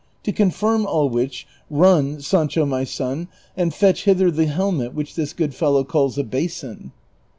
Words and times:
To 0.23 0.31
confirm 0.31 0.87
all 0.87 1.09
which, 1.09 1.45
run, 1.69 2.21
Sancho 2.21 2.65
my 2.65 2.83
son, 2.85 3.27
and 3.55 3.71
fetch 3.71 4.05
hither 4.05 4.31
the 4.31 4.47
helmet 4.47 4.95
which 4.95 5.13
this 5.13 5.31
good 5.31 5.53
fellow 5.53 5.83
calls 5.83 6.17
a 6.17 6.23
basin." 6.23 6.91